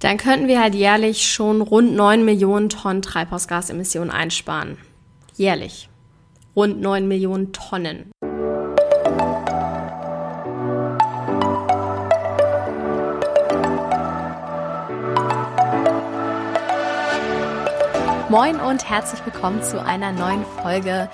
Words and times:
dann 0.00 0.16
könnten 0.16 0.46
wir 0.46 0.60
halt 0.60 0.74
jährlich 0.74 1.26
schon 1.30 1.60
rund 1.60 1.94
9 1.94 2.24
Millionen 2.24 2.68
Tonnen 2.68 3.02
Treibhausgasemissionen 3.02 4.10
einsparen. 4.10 4.78
Jährlich. 5.36 5.88
Rund 6.54 6.80
9 6.80 7.08
Millionen 7.08 7.52
Tonnen. 7.52 8.10
Moin 18.28 18.60
und 18.60 18.88
herzlich 18.88 19.24
willkommen 19.24 19.62
zu 19.62 19.82
einer 19.82 20.12
neuen 20.12 20.44
Folge 20.62 21.08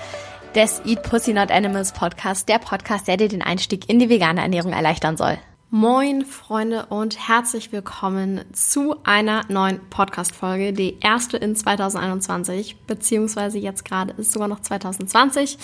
des 0.54 0.82
Eat 0.84 1.02
Pussy 1.04 1.32
Not 1.32 1.50
Animals 1.50 1.92
Podcast, 1.92 2.48
der 2.48 2.58
Podcast, 2.58 3.06
der 3.08 3.16
dir 3.16 3.28
den 3.28 3.42
Einstieg 3.42 3.88
in 3.88 3.98
die 3.98 4.10
vegane 4.10 4.42
Ernährung 4.42 4.72
erleichtern 4.72 5.16
soll. 5.16 5.38
Moin 5.76 6.24
Freunde 6.24 6.86
und 6.86 7.28
herzlich 7.28 7.72
willkommen 7.72 8.44
zu 8.52 8.94
einer 9.02 9.40
neuen 9.48 9.80
Podcast-Folge, 9.90 10.72
die 10.72 11.00
erste 11.00 11.36
in 11.36 11.56
2021, 11.56 12.76
beziehungsweise 12.86 13.58
jetzt 13.58 13.84
gerade 13.84 14.14
ist 14.16 14.30
sogar 14.30 14.46
noch 14.46 14.60
2020. 14.60 15.58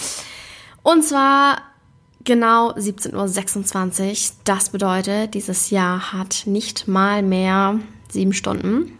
Und 0.82 1.04
zwar 1.04 1.62
genau 2.24 2.72
17.26 2.72 4.10
Uhr. 4.10 4.36
Das 4.42 4.70
bedeutet, 4.70 5.34
dieses 5.34 5.70
Jahr 5.70 6.12
hat 6.12 6.42
nicht 6.44 6.88
mal 6.88 7.22
mehr 7.22 7.78
sieben 8.08 8.32
Stunden. 8.32 8.98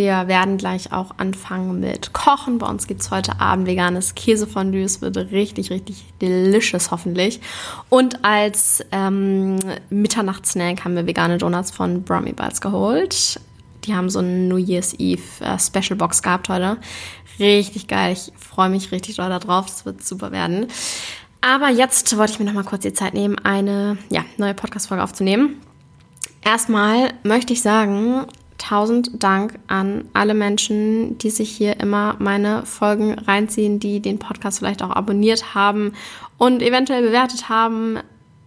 Wir 0.00 0.28
werden 0.28 0.56
gleich 0.56 0.94
auch 0.94 1.10
anfangen 1.18 1.78
mit 1.78 2.14
Kochen. 2.14 2.56
Bei 2.56 2.66
uns 2.66 2.86
gibt 2.86 3.02
es 3.02 3.10
heute 3.10 3.38
Abend 3.38 3.66
veganes 3.66 4.14
Käsefondue. 4.14 4.82
Es 4.82 5.02
wird 5.02 5.14
richtig, 5.18 5.68
richtig 5.70 6.06
delicious 6.22 6.90
hoffentlich. 6.90 7.42
Und 7.90 8.24
als 8.24 8.82
ähm, 8.92 9.58
Mitternachtssnack 9.90 10.86
haben 10.86 10.96
wir 10.96 11.06
vegane 11.06 11.36
Donuts 11.36 11.70
von 11.70 12.02
Brummy 12.02 12.32
Bites 12.32 12.62
geholt. 12.62 13.38
Die 13.84 13.94
haben 13.94 14.08
so 14.08 14.20
eine 14.20 14.28
New 14.28 14.56
Year's 14.56 14.94
Eve 14.94 15.20
äh, 15.40 15.58
Special 15.58 15.98
Box 15.98 16.22
gehabt 16.22 16.48
heute. 16.48 16.78
Richtig 17.38 17.86
geil. 17.86 18.14
Ich 18.14 18.32
freue 18.38 18.70
mich 18.70 18.92
richtig 18.92 19.16
doll 19.16 19.28
darauf. 19.28 19.66
Das 19.66 19.84
wird 19.84 20.02
super 20.02 20.32
werden. 20.32 20.68
Aber 21.42 21.68
jetzt 21.68 22.16
wollte 22.16 22.32
ich 22.32 22.38
mir 22.38 22.46
noch 22.46 22.54
mal 22.54 22.64
kurz 22.64 22.84
die 22.84 22.94
Zeit 22.94 23.12
nehmen, 23.12 23.36
eine 23.38 23.98
ja, 24.08 24.24
neue 24.38 24.54
Podcast-Folge 24.54 25.04
aufzunehmen. 25.04 25.60
Erstmal 26.42 27.12
möchte 27.22 27.52
ich 27.52 27.60
sagen, 27.60 28.24
tausend 28.60 29.22
Dank 29.22 29.58
an 29.66 30.04
alle 30.12 30.34
Menschen, 30.34 31.18
die 31.18 31.30
sich 31.30 31.50
hier 31.50 31.80
immer 31.80 32.16
meine 32.18 32.64
Folgen 32.66 33.14
reinziehen, 33.14 33.80
die 33.80 34.00
den 34.00 34.18
Podcast 34.18 34.58
vielleicht 34.58 34.82
auch 34.82 34.90
abonniert 34.90 35.54
haben 35.54 35.92
und 36.38 36.62
eventuell 36.62 37.02
bewertet 37.02 37.48
haben. 37.48 37.98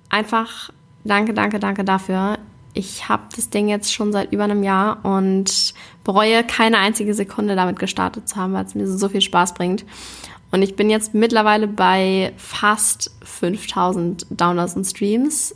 Einfach 0.09 0.69
danke, 1.03 1.33
danke, 1.33 1.59
danke 1.59 1.83
dafür. 1.83 2.37
Ich 2.75 3.09
habe 3.09 3.23
das 3.35 3.49
Ding 3.49 3.67
jetzt 3.67 3.93
schon 3.93 4.11
seit 4.11 4.31
über 4.31 4.43
einem 4.43 4.63
Jahr 4.63 5.03
und 5.03 5.73
bereue 6.03 6.43
keine 6.43 6.77
einzige 6.77 7.13
Sekunde 7.13 7.55
damit 7.55 7.79
gestartet 7.79 8.27
zu 8.29 8.35
haben, 8.35 8.53
weil 8.53 8.65
es 8.65 8.75
mir 8.75 8.87
so 8.87 9.09
viel 9.09 9.21
Spaß 9.21 9.53
bringt. 9.53 9.85
Und 10.51 10.61
ich 10.61 10.75
bin 10.75 10.89
jetzt 10.89 11.15
mittlerweile 11.15 11.67
bei 11.67 12.33
fast 12.37 13.11
5000 13.23 14.27
Downloads 14.29 14.75
und 14.75 14.85
Streams, 14.85 15.55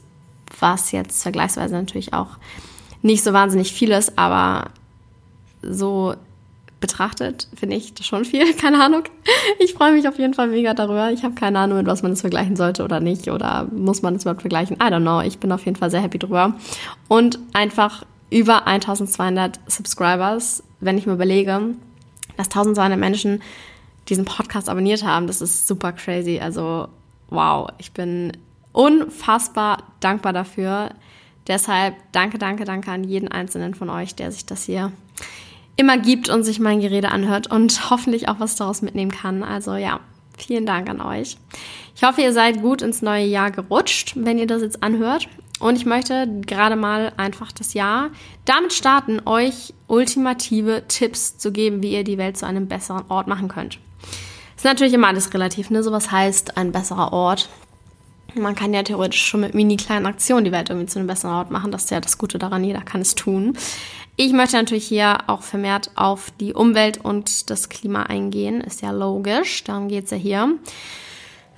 was 0.59 0.92
jetzt 0.92 1.21
vergleichsweise 1.21 1.75
natürlich 1.75 2.14
auch 2.14 2.38
nicht 3.02 3.23
so 3.23 3.34
wahnsinnig 3.34 3.72
viel 3.73 3.92
ist, 3.92 4.17
aber 4.17 4.72
so 5.62 6.16
betrachtet 6.80 7.48
finde 7.56 7.76
ich 7.76 7.94
das 7.94 8.06
schon 8.06 8.26
viel. 8.26 8.54
Keine 8.58 8.84
Ahnung. 8.84 9.04
Ich 9.59 9.73
freue 9.73 9.94
mich 9.94 10.08
auf 10.08 10.20
jeden 10.20 10.34
Fall 10.34 10.48
mega 10.48 10.73
darüber. 10.73 11.12
Ich 11.12 11.23
habe 11.23 11.34
keine 11.34 11.59
Ahnung, 11.59 11.80
mit 11.80 11.88
was 11.88 12.04
man 12.04 12.12
das 12.12 12.22
vergleichen 12.22 12.56
sollte 12.56 12.84
oder 12.84 13.00
nicht. 13.00 13.30
Oder 13.30 13.67
muss 13.72 14.02
man 14.02 14.16
es 14.16 14.23
überhaupt 14.23 14.42
vergleichen? 14.42 14.78
I 14.78 14.92
don't 14.92 15.02
know. 15.02 15.22
Ich 15.22 15.39
bin 15.39 15.52
auf 15.52 15.66
jeden 15.66 15.76
Fall 15.76 15.89
sehr 15.89 16.02
happy 16.02 16.20
drüber. 16.20 16.54
Und 17.08 17.39
einfach 17.54 18.06
über 18.30 18.67
1200 18.67 19.59
Subscribers, 19.67 20.64
wenn 20.80 20.98
ich 20.98 21.08
mir 21.08 21.14
überlege, 21.14 21.76
dass 22.36 22.48
1200 22.48 23.00
Menschen 23.00 23.42
diesen 24.09 24.26
Podcast 24.26 24.70
abonniert 24.70 25.04
haben. 25.04 25.28
Das 25.28 25.42
ist 25.42 25.67
super 25.67 25.92
crazy. 25.94 26.39
Also, 26.39 26.88
wow. 27.30 27.70
Ich 27.80 27.92
bin 27.92 28.33
unfassbar 28.71 29.83
dankbar 30.00 30.33
dafür. 30.33 30.92
Deshalb 31.47 31.95
danke, 32.11 32.37
danke, 32.37 32.65
danke 32.65 32.91
an 32.91 33.03
jeden 33.03 33.30
einzelnen 33.30 33.73
von 33.73 33.89
euch, 33.89 34.15
der 34.15 34.31
sich 34.31 34.45
das 34.45 34.63
hier 34.63 34.91
immer 35.77 35.97
gibt 35.97 36.30
und 36.30 36.43
sich 36.43 36.59
mein 36.59 36.81
Gerede 36.81 37.09
anhört 37.09 37.47
und 37.49 37.89
hoffentlich 37.89 38.27
auch 38.27 38.39
was 38.39 38.55
daraus 38.55 38.81
mitnehmen 38.81 39.11
kann. 39.11 39.43
Also 39.43 39.75
ja, 39.75 39.99
vielen 40.37 40.65
Dank 40.65 40.89
an 40.89 41.02
euch. 41.02 41.37
Ich 41.95 42.03
hoffe, 42.03 42.21
ihr 42.21 42.33
seid 42.33 42.61
gut 42.61 42.81
ins 42.81 43.02
neue 43.02 43.25
Jahr 43.25 43.52
gerutscht, 43.52 44.13
wenn 44.15 44.37
ihr 44.37 44.47
das 44.47 44.61
jetzt 44.61 44.83
anhört. 44.83 45.30
Und 45.59 45.75
ich 45.75 45.85
möchte 45.85 46.27
gerade 46.45 46.75
mal 46.75 47.13
einfach 47.17 47.52
das 47.52 47.73
Jahr 47.73 48.11
damit 48.45 48.73
starten, 48.73 49.21
euch 49.25 49.73
ultimative 49.87 50.83
Tipps 50.87 51.37
zu 51.37 51.52
geben, 51.52 51.81
wie 51.81 51.93
ihr 51.93 52.03
die 52.03 52.19
Welt 52.19 52.37
zu 52.37 52.45
einem 52.45 52.67
besseren 52.67 53.05
Ort 53.09 53.27
machen 53.27 53.47
könnt. 53.47 53.79
Ist 54.55 54.65
natürlich 54.65 54.93
immer 54.93 55.08
alles 55.08 55.33
relativ, 55.33 55.69
ne? 55.69 55.81
So 55.81 55.91
was 55.91 56.11
heißt 56.11 56.58
ein 56.58 56.71
besserer 56.71 57.14
Ort. 57.14 57.49
Man 58.36 58.55
kann 58.55 58.73
ja 58.73 58.83
theoretisch 58.83 59.26
schon 59.26 59.42
mit 59.42 59.54
mini 59.54 59.77
kleinen 59.77 60.05
Aktionen 60.05 60.45
die 60.45 60.52
Welt 60.52 60.70
irgendwie 60.70 60.88
zu 60.88 60.99
einem 60.99 61.08
besseren 61.08 61.36
Ort 61.36 61.52
machen. 61.52 61.71
Das 61.71 61.86
ist 61.86 61.92
ja 61.92 61.99
das 61.99 62.17
Gute 62.17 62.38
daran, 62.38 62.64
jeder 62.64 62.82
kann 62.82 63.02
es 63.02 63.15
tun. 63.15 63.58
Ich 64.15 64.33
möchte 64.33 64.58
natürlich 64.58 64.88
hier 64.88 65.20
auch 65.27 65.43
vermehrt 65.43 65.92
auf 65.95 66.32
die 66.39 66.54
Umwelt 66.54 66.98
und 67.04 67.49
das 67.49 67.70
Klima 67.70 68.04
eingehen. 68.04 68.61
Ist 68.61 68.82
ja 68.82 68.92
logisch, 68.92 69.64
darum 69.64 69.88
geht 69.88 70.05
es 70.05 70.11
ja 70.11 70.17
hier. 70.17 70.55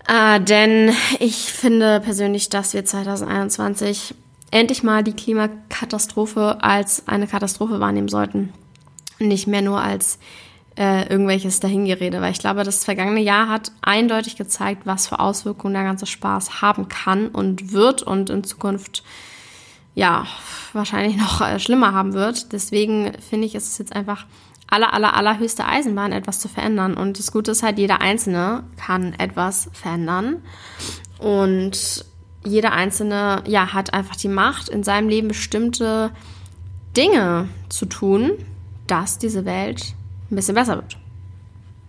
Äh, 0.07 0.41
denn 0.41 0.91
ich 1.19 1.52
finde 1.52 2.02
persönlich, 2.02 2.50
dass 2.50 2.74
wir 2.74 2.84
2021 2.84 4.13
endlich 4.51 4.84
mal 4.84 5.03
die 5.03 5.13
Klimakatastrophe 5.13 6.57
als 6.62 7.07
eine 7.07 7.28
Katastrophe 7.28 7.80
wahrnehmen 7.80 8.09
sollten. 8.09 8.51
Nicht 9.19 9.47
mehr 9.47 9.62
nur 9.62 9.81
als 9.81 10.19
äh, 10.79 11.09
irgendwelches 11.09 11.59
Dahingerede, 11.59 12.22
weil 12.22 12.31
ich 12.31 12.40
glaube, 12.40 12.63
das 12.63 12.85
vergangene 12.85 13.19
Jahr 13.19 13.50
hat 13.50 13.73
eindeutig 13.81 14.38
gezeigt, 14.38 14.84
was 14.85 15.07
für 15.07 15.19
Auswirkungen 15.19 15.73
der 15.73 15.84
ganze 15.84 16.06
Spaß 16.06 16.62
haben 16.62 16.88
kann 16.88 17.28
und 17.28 17.73
wird 17.73 18.01
und 18.01 18.29
in 18.29 18.45
Zukunft 18.45 19.03
ja 19.94 20.25
wahrscheinlich 20.72 21.18
noch 21.18 21.41
äh, 21.41 21.59
schlimmer 21.59 21.94
haben 21.94 22.13
wird. 22.13 22.53
Deswegen 22.53 23.12
finde 23.29 23.45
ich, 23.45 23.56
ist 23.56 23.68
es 23.68 23.78
jetzt 23.78 23.94
einfach 23.94 24.25
aller, 24.68 24.94
aller, 24.94 25.18
allerhöchste 25.18 25.66
Eisenbahn, 25.66 26.13
etwas 26.13 26.39
zu 26.39 26.47
verändern. 26.47 26.94
Und 26.94 27.19
das 27.19 27.34
Gute 27.34 27.51
ist 27.51 27.62
halt, 27.62 27.78
jeder 27.78 28.00
Einzelne 28.00 28.63
kann 28.78 29.13
etwas 29.16 29.69
verändern. 29.73 30.38
Und 31.18 32.06
jeder 32.45 32.72
Einzelne, 32.72 33.44
ja, 33.47 33.73
hat 33.73 33.94
einfach 33.94 34.16
die 34.16 34.29
Macht, 34.29 34.69
in 34.69 34.84
seinem 34.84 35.09
Leben 35.09 35.28
bestimmte 35.28 36.12
Dinge 36.95 37.50
zu 37.68 37.85
tun, 37.85 38.31
dass 38.88 39.18
diese 39.18 39.44
Welt 39.44 39.95
ein 40.31 40.35
bisschen 40.35 40.56
besser 40.56 40.75
wird. 40.75 40.97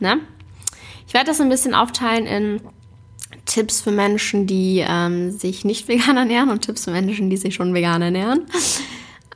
Ne? 0.00 0.18
Ich 1.06 1.14
werde 1.14 1.26
das 1.26 1.40
ein 1.40 1.48
bisschen 1.48 1.74
aufteilen 1.74 2.26
in 2.26 2.60
Tipps 3.46 3.80
für 3.80 3.90
Menschen, 3.90 4.46
die 4.46 4.84
ähm, 4.86 5.30
sich 5.30 5.64
nicht 5.64 5.88
vegan 5.88 6.16
ernähren 6.16 6.50
und 6.50 6.62
Tipps 6.62 6.84
für 6.84 6.92
Menschen, 6.92 7.30
die 7.30 7.36
sich 7.36 7.54
schon 7.54 7.74
vegan 7.74 8.02
ernähren. 8.02 8.46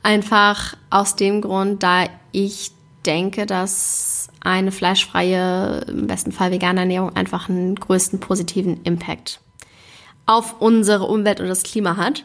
Einfach 0.03 0.77
aus 0.89 1.15
dem 1.15 1.41
Grund, 1.41 1.81
da 1.83 2.05
ich 2.31 2.71
denke, 3.05 3.45
dass 3.45 4.29
eine 4.39 4.71
fleischfreie, 4.71 5.85
im 5.87 6.07
besten 6.07 6.31
Fall 6.31 6.51
vegane 6.51 6.81
Ernährung 6.81 7.15
einfach 7.15 7.49
einen 7.49 7.75
größten 7.75 8.19
positiven 8.19 8.83
Impact 8.83 9.39
auf 10.25 10.61
unsere 10.61 11.05
Umwelt 11.05 11.39
und 11.39 11.47
das 11.47 11.63
Klima 11.63 11.97
hat. 11.97 12.23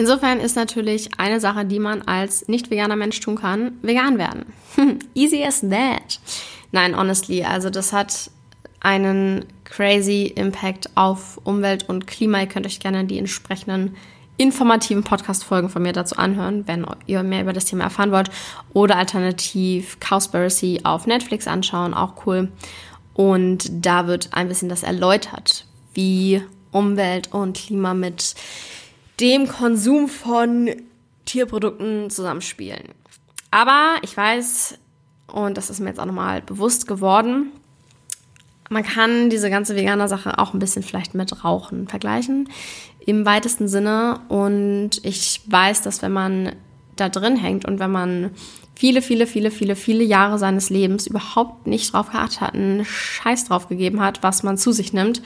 Insofern 0.00 0.40
ist 0.40 0.56
natürlich 0.56 1.10
eine 1.18 1.40
Sache, 1.40 1.66
die 1.66 1.78
man 1.78 2.00
als 2.00 2.48
nicht 2.48 2.70
veganer 2.70 2.96
Mensch 2.96 3.20
tun 3.20 3.36
kann, 3.36 3.72
vegan 3.82 4.16
werden. 4.16 4.46
Easy 5.14 5.44
as 5.44 5.60
that. 5.60 6.18
Nein, 6.72 6.96
honestly, 6.96 7.44
also 7.44 7.68
das 7.68 7.92
hat 7.92 8.30
einen 8.80 9.44
crazy 9.64 10.32
Impact 10.34 10.88
auf 10.94 11.38
Umwelt 11.44 11.86
und 11.90 12.06
Klima. 12.06 12.40
Ihr 12.40 12.46
könnt 12.46 12.64
euch 12.64 12.80
gerne 12.80 13.04
die 13.04 13.18
entsprechenden 13.18 13.94
informativen 14.38 15.04
Podcast-Folgen 15.04 15.68
von 15.68 15.82
mir 15.82 15.92
dazu 15.92 16.16
anhören, 16.16 16.66
wenn 16.66 16.86
ihr 17.06 17.22
mehr 17.22 17.42
über 17.42 17.52
das 17.52 17.66
Thema 17.66 17.84
erfahren 17.84 18.10
wollt. 18.10 18.30
Oder 18.72 18.96
alternativ 18.96 19.98
Cowspiracy 20.00 20.80
auf 20.82 21.06
Netflix 21.06 21.46
anschauen, 21.46 21.92
auch 21.92 22.24
cool. 22.24 22.50
Und 23.12 23.84
da 23.84 24.06
wird 24.06 24.30
ein 24.32 24.48
bisschen 24.48 24.70
das 24.70 24.82
erläutert, 24.82 25.66
wie 25.92 26.40
Umwelt 26.72 27.34
und 27.34 27.54
Klima 27.54 27.92
mit 27.92 28.34
dem 29.20 29.48
Konsum 29.48 30.08
von 30.08 30.70
Tierprodukten 31.24 32.10
zusammenspielen. 32.10 32.88
Aber 33.50 33.96
ich 34.02 34.16
weiß, 34.16 34.78
und 35.28 35.56
das 35.56 35.70
ist 35.70 35.80
mir 35.80 35.88
jetzt 35.88 36.00
auch 36.00 36.06
nochmal 36.06 36.42
bewusst 36.42 36.86
geworden, 36.86 37.52
man 38.72 38.84
kann 38.84 39.30
diese 39.30 39.50
ganze 39.50 39.74
veganer 39.74 40.06
Sache 40.06 40.38
auch 40.38 40.54
ein 40.54 40.60
bisschen 40.60 40.84
vielleicht 40.84 41.14
mit 41.14 41.44
Rauchen 41.44 41.88
vergleichen, 41.88 42.48
im 43.04 43.26
weitesten 43.26 43.66
Sinne. 43.66 44.20
Und 44.28 45.04
ich 45.04 45.40
weiß, 45.46 45.82
dass 45.82 46.02
wenn 46.02 46.12
man 46.12 46.52
da 46.94 47.08
drin 47.08 47.36
hängt 47.36 47.64
und 47.64 47.80
wenn 47.80 47.90
man 47.90 48.30
viele, 48.76 49.02
viele, 49.02 49.26
viele, 49.26 49.50
viele, 49.50 49.74
viele 49.74 50.04
Jahre 50.04 50.38
seines 50.38 50.70
Lebens 50.70 51.08
überhaupt 51.08 51.66
nicht 51.66 51.92
drauf 51.92 52.12
geachtet 52.12 52.40
hat, 52.40 52.54
einen 52.54 52.84
Scheiß 52.84 53.46
drauf 53.46 53.68
gegeben 53.68 54.00
hat, 54.00 54.22
was 54.22 54.44
man 54.44 54.56
zu 54.56 54.70
sich 54.70 54.92
nimmt 54.92 55.20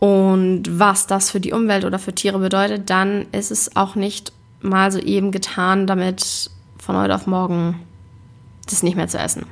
und 0.00 0.62
was 0.66 1.06
das 1.06 1.30
für 1.30 1.40
die 1.40 1.52
Umwelt 1.52 1.84
oder 1.84 1.98
für 1.98 2.14
Tiere 2.14 2.38
bedeutet, 2.38 2.88
dann 2.88 3.26
ist 3.32 3.50
es 3.50 3.76
auch 3.76 3.94
nicht 3.94 4.32
mal 4.62 4.90
so 4.90 4.98
eben 4.98 5.30
getan, 5.30 5.86
damit 5.86 6.50
von 6.78 6.96
heute 6.96 7.14
auf 7.14 7.26
morgen 7.26 7.78
das 8.64 8.82
nicht 8.82 8.96
mehr 8.96 9.08
zu 9.08 9.18
essen. 9.18 9.44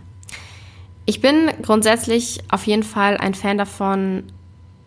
Ich 1.05 1.21
bin 1.21 1.50
grundsätzlich 1.61 2.41
auf 2.50 2.67
jeden 2.67 2.83
Fall 2.83 3.19
ein 3.19 3.35
Fan 3.35 3.59
davon, 3.59 4.25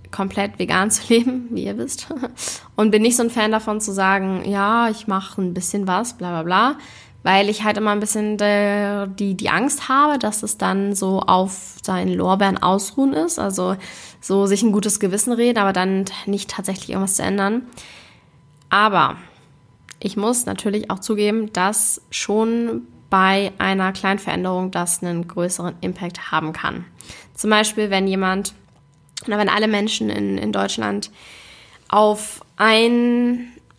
komplett 0.10 0.58
vegan 0.58 0.90
zu 0.90 1.04
leben, 1.14 1.48
wie 1.52 1.66
ihr 1.66 1.78
wisst. 1.78 2.08
Und 2.76 2.90
bin 2.90 3.04
nicht 3.04 3.16
so 3.16 3.22
ein 3.22 3.30
Fan 3.30 3.52
davon 3.52 3.80
zu 3.82 3.92
sagen, 3.92 4.42
ja, 4.50 4.90
ich 4.90 5.06
mache 5.06 5.44
ein 5.44 5.54
bisschen 5.54 5.86
was, 5.86 6.18
bla 6.18 6.42
bla 6.42 6.44
bla. 6.44 6.78
Weil 7.24 7.50
ich 7.50 7.64
halt 7.64 7.78
immer 7.78 7.92
ein 7.92 8.00
bisschen 8.00 8.38
de, 8.38 9.08
die, 9.08 9.36
die 9.36 9.50
Angst 9.50 9.90
habe, 9.90 10.18
dass 10.18 10.42
es 10.42 10.58
dann 10.58 10.96
so 10.96 11.20
auf 11.20 11.76
seinen 11.84 12.14
Lorbeeren 12.14 12.58
ausruhen 12.58 13.14
ist. 13.14 13.38
Also 13.38 13.76
so 14.20 14.48
sich 14.48 14.64
ein 14.64 14.72
gutes 14.72 15.00
Gewissen 15.00 15.32
reden, 15.34 15.60
aber 15.60 15.74
dann 15.74 16.06
nicht 16.26 16.50
tatsächlich 16.50 16.90
irgendwas 16.90 17.16
zu 17.16 17.24
ändern. 17.24 17.64
Aber 18.70 19.18
ich 20.00 20.18
muss 20.18 20.46
natürlich 20.46 20.90
auch 20.90 21.00
zugeben, 21.00 21.54
dass 21.54 22.02
schon 22.10 22.88
bei 23.12 23.52
einer 23.60 23.92
kleinen 23.92 24.20
Veränderung 24.20 24.72
das 24.72 25.04
einen 25.04 25.28
größeren 25.28 25.76
Impact 25.82 26.32
haben 26.32 26.54
kann. 26.54 26.86
Zum 27.36 27.50
Beispiel, 27.50 27.90
wenn 27.90 28.08
jemand 28.08 28.54
oder 29.28 29.38
wenn 29.38 29.50
alle 29.50 29.68
Menschen 29.68 30.10
in, 30.10 30.38
in 30.38 30.52
Deutschland 30.52 31.12
auf 31.90 32.44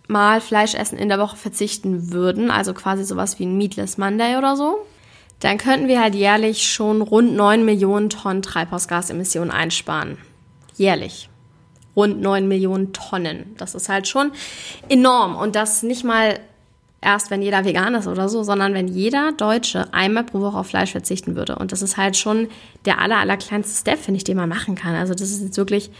einmal 0.08 0.40
Fleischessen 0.40 0.98
in 0.98 1.08
der 1.08 1.18
Woche 1.18 1.36
verzichten 1.36 2.12
würden, 2.12 2.50
also 2.50 2.74
quasi 2.74 3.04
sowas 3.04 3.38
wie 3.38 3.46
ein 3.46 3.56
Meatless 3.56 3.98
Monday 3.98 4.36
oder 4.36 4.56
so, 4.56 4.84
dann 5.40 5.58
könnten 5.58 5.88
wir 5.88 6.00
halt 6.00 6.14
jährlich 6.14 6.70
schon 6.70 7.02
rund 7.02 7.34
9 7.34 7.64
Millionen 7.64 8.10
Tonnen 8.10 8.42
Treibhausgasemissionen 8.42 9.50
einsparen. 9.50 10.18
Jährlich. 10.76 11.28
Rund 11.96 12.20
9 12.20 12.46
Millionen 12.46 12.92
Tonnen. 12.92 13.54
Das 13.56 13.74
ist 13.74 13.88
halt 13.88 14.06
schon 14.06 14.32
enorm. 14.88 15.36
Und 15.36 15.56
das 15.56 15.82
nicht 15.82 16.04
mal 16.04 16.38
erst, 17.00 17.30
wenn 17.30 17.42
jeder 17.42 17.64
vegan 17.64 17.94
ist 17.94 18.06
oder 18.06 18.28
so, 18.28 18.44
sondern 18.44 18.72
wenn 18.72 18.88
jeder 18.88 19.32
Deutsche 19.32 19.92
einmal 19.92 20.24
pro 20.24 20.40
Woche 20.40 20.58
auf 20.58 20.68
Fleisch 20.68 20.92
verzichten 20.92 21.34
würde. 21.36 21.56
Und 21.56 21.72
das 21.72 21.82
ist 21.82 21.96
halt 21.96 22.16
schon 22.16 22.48
der 22.84 23.00
aller, 23.00 23.18
aller 23.18 23.36
kleinste 23.36 23.76
Step, 23.78 23.98
finde 23.98 24.18
ich, 24.18 24.24
den 24.24 24.36
man 24.36 24.48
machen 24.48 24.76
kann. 24.76 24.94
Also 24.94 25.12
das 25.12 25.30
ist 25.30 25.42
jetzt 25.42 25.56
wirklich, 25.56 25.90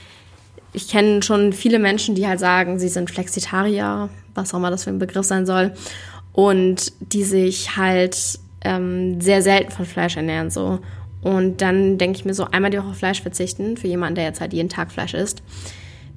ich 0.73 0.89
kenne 0.89 1.23
schon 1.23 1.53
viele 1.53 1.79
Menschen, 1.79 2.15
die 2.15 2.27
halt 2.27 2.41
sagen, 2.41 2.79
sie 2.79 2.89
sind 2.89 3.11
Flexitarier, 3.11 4.09
was 4.35 4.53
auch 4.53 4.59
immer 4.59 4.71
das 4.71 4.85
für 4.85 4.91
ein 4.91 4.99
Begriff 4.99 5.27
sein 5.27 5.47
soll, 5.47 5.73
und 6.33 6.93
die 7.01 7.25
sich 7.25 7.77
halt 7.77 8.39
ähm, 8.65 9.21
sehr 9.21 9.43
selten 9.43 9.71
von 9.71 9.85
Fleisch 9.85 10.17
ernähren, 10.17 10.51
so. 10.51 10.81
Und 11.21 11.61
dann 11.61 11.99
denke 11.99 12.19
ich 12.19 12.25
mir 12.25 12.35
so, 12.35 12.47
einmal 12.47 12.71
die 12.71 12.79
Woche 12.79 12.95
Fleisch 12.95 13.23
verzichten, 13.23 13.77
für 13.77 13.87
jemanden, 13.87 14.17
der 14.17 14.25
jetzt 14.25 14.41
halt 14.41 14.53
jeden 14.53 14.69
Tag 14.69 14.91
Fleisch 14.91 15.15
isst. 15.15 15.43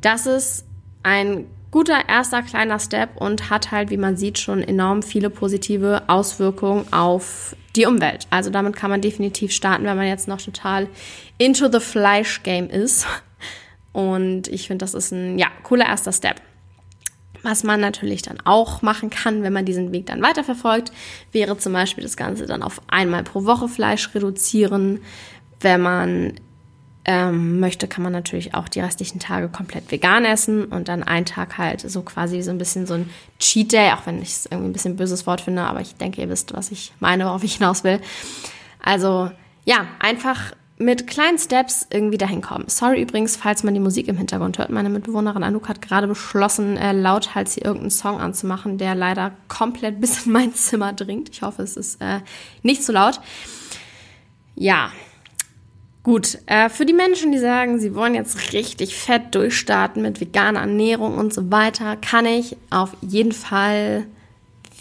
Das 0.01 0.25
ist 0.25 0.65
ein 1.03 1.45
guter 1.69 2.07
erster 2.07 2.41
kleiner 2.41 2.79
Step 2.79 3.17
und 3.17 3.49
hat 3.49 3.71
halt, 3.71 3.89
wie 3.89 3.97
man 3.97 4.15
sieht, 4.15 4.39
schon 4.39 4.63
enorm 4.63 5.03
viele 5.03 5.29
positive 5.29 6.03
Auswirkungen 6.07 6.85
auf 6.91 7.55
die 7.75 7.85
Umwelt. 7.85 8.27
Also 8.29 8.49
damit 8.49 8.75
kann 8.75 8.89
man 8.89 9.01
definitiv 9.01 9.51
starten, 9.51 9.83
wenn 9.83 9.97
man 9.97 10.07
jetzt 10.07 10.27
noch 10.27 10.41
total 10.41 10.87
into 11.37 11.69
the 11.69 11.81
Fleisch 11.81 12.43
Game 12.43 12.69
ist. 12.69 13.05
Und 13.95 14.50
ich 14.50 14.68
finde, 14.68 14.83
das 14.83 14.94
ist 14.94 15.13
ein 15.13 15.39
ja, 15.39 15.47
cooler 15.63 15.86
erster 15.86 16.12
Step. 16.12 16.42
Was 17.44 17.63
man 17.63 17.80
natürlich 17.80 18.24
dann 18.24 18.42
auch 18.44 18.81
machen 18.81 19.09
kann, 19.09 19.42
wenn 19.42 19.53
man 19.53 19.63
diesen 19.63 19.94
Weg 19.94 20.07
dann 20.07 20.21
weiterverfolgt, 20.21 20.92
wäre 21.31 21.57
zum 21.57 21.71
Beispiel 21.71 22.03
das 22.03 22.18
Ganze 22.18 22.45
dann 22.45 22.62
auf 22.62 22.81
einmal 22.89 23.24
pro 23.24 23.45
Woche 23.45 23.69
Fleisch 23.69 24.13
reduzieren. 24.13 25.00
Wenn 25.62 25.80
man 25.80 26.33
ähm, 27.06 27.62
möchte, 27.62 27.88
kann 27.88 28.03
man 28.03 28.12
natürlich 28.12 28.53
auch 28.53 28.68
die 28.68 28.81
restlichen 28.81 29.21
Tage 29.21 29.47
komplett 29.47 29.89
vegan 29.89 30.25
essen 30.25 30.65
und 30.65 30.89
dann 30.89 31.01
einen 31.01 31.25
Tag 31.25 31.57
halt 31.57 31.80
so 31.80 32.01
quasi 32.01 32.41
so 32.41 32.51
ein 32.51 32.57
bisschen 32.57 32.86
so 32.86 32.95
ein 32.95 33.09
Cheat 33.39 33.71
Day, 33.71 33.94
auch 33.94 34.06
wenn 34.07 34.21
ich 34.21 34.30
es 34.30 34.45
irgendwie 34.48 34.71
ein 34.71 34.74
bisschen 34.74 34.98
böses 34.98 35.25
Wort 35.25 35.39
finde, 35.39 35.62
aber 35.62 35.80
ich 35.80 35.95
denke, 35.95 36.19
ihr 36.19 36.27
wisst, 36.27 36.53
was 36.53 36.69
ich 36.69 36.91
meine, 37.00 37.24
worauf 37.24 37.45
ich 37.45 37.56
hinaus 37.56 37.86
will. 37.86 38.01
Also 38.83 39.31
ja, 39.63 39.88
einfach 40.00 40.51
mit 40.77 41.07
kleinen 41.07 41.38
Steps 41.38 41.88
irgendwie 41.89 42.18
dahin 42.18 42.42
kommen. 42.42 42.66
Sorry 42.68 43.01
übrigens, 43.01 43.38
falls 43.38 43.63
man 43.63 43.74
die 43.74 43.80
Musik 43.80 44.10
im 44.10 44.18
Hintergrund 44.18 44.57
hört. 44.57 44.69
Meine 44.69 44.89
Mitbewohnerin 44.89 45.44
Anouk 45.44 45.69
hat 45.69 45.81
gerade 45.81 46.07
beschlossen, 46.07 46.75
äh, 46.75 46.92
lauthals 46.92 47.54
hier 47.54 47.66
irgendeinen 47.66 47.92
Song 47.92 48.19
anzumachen, 48.19 48.77
der 48.77 48.94
leider 48.94 49.31
komplett 49.48 50.01
bis 50.01 50.25
in 50.25 50.33
mein 50.33 50.54
Zimmer 50.54 50.92
dringt. 50.94 51.30
Ich 51.30 51.42
hoffe, 51.42 51.63
es 51.63 51.77
ist 51.77 52.01
äh, 52.01 52.19
nicht 52.62 52.83
zu 52.83 52.92
laut. 52.92 53.22
Ja, 54.56 54.92
Gut, 56.04 56.38
äh, 56.45 56.69
für 56.69 56.86
die 56.86 56.94
Menschen, 56.94 57.31
die 57.31 57.39
sagen, 57.39 57.80
sie 57.80 57.95
wollen 57.95 58.13
jetzt 58.13 58.54
richtig 58.54 58.95
fett 58.95 59.33
durchstarten 59.33 60.04
mit 60.04 60.22
veganer 60.22 60.60
Ernährung 60.60 61.18
und 61.18 61.33
so 61.33 61.50
weiter, 61.50 61.95
kann 61.95 62.27
ich 62.27 62.56
auf 62.69 62.95
jeden 63.01 63.31
Fall 63.31 64.06